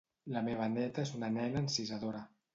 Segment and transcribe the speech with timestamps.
[0.35, 2.25] La meva neta és una nena encisadora